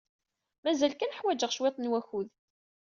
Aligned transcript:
Mazal 0.63 0.93
kan 0.95 1.15
ḥwajeɣ 1.17 1.51
cwiṭ 1.53 1.77
n 1.79 1.89
wakud. 1.91 2.29